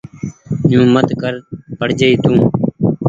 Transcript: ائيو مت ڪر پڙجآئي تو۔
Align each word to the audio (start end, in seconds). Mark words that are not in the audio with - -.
ائيو 0.67 0.81
مت 0.93 1.07
ڪر 1.21 1.33
پڙجآئي 1.79 2.15
تو۔ 2.23 2.31